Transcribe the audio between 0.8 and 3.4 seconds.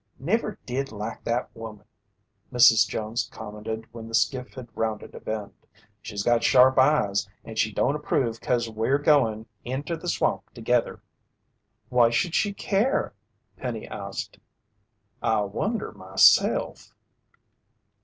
like that woman," Mrs. Jones